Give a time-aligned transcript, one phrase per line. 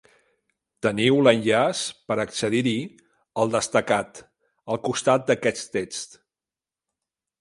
[0.85, 2.73] Teniu l'enllaç per accedir-hi
[3.43, 4.23] al destacat,
[4.75, 6.19] al costat d'aquest text.